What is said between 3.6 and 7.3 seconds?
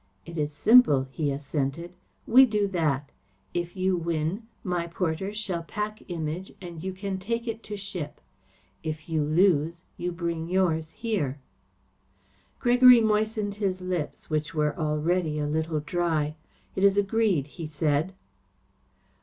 you win, my porters shall pack Image and you can